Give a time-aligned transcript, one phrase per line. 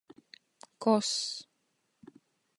[0.81, 1.13] Koss.